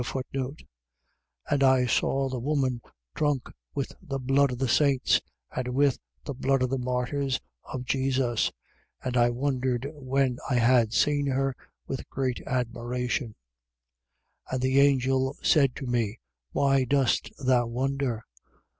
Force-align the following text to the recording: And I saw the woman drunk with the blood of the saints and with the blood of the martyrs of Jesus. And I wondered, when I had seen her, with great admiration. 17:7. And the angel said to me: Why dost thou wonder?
And 1.47 1.61
I 1.63 1.85
saw 1.85 2.27
the 2.27 2.39
woman 2.39 2.81
drunk 3.13 3.51
with 3.75 3.93
the 4.01 4.17
blood 4.17 4.49
of 4.51 4.57
the 4.57 4.67
saints 4.67 5.21
and 5.55 5.75
with 5.75 5.99
the 6.25 6.33
blood 6.33 6.63
of 6.63 6.71
the 6.71 6.79
martyrs 6.79 7.39
of 7.65 7.85
Jesus. 7.85 8.51
And 9.03 9.15
I 9.15 9.29
wondered, 9.29 9.87
when 9.93 10.39
I 10.49 10.55
had 10.55 10.91
seen 10.91 11.27
her, 11.27 11.55
with 11.85 12.09
great 12.09 12.41
admiration. 12.47 13.35
17:7. 14.47 14.53
And 14.53 14.61
the 14.63 14.79
angel 14.79 15.35
said 15.43 15.75
to 15.75 15.85
me: 15.85 16.17
Why 16.51 16.83
dost 16.83 17.31
thou 17.37 17.67
wonder? 17.67 18.25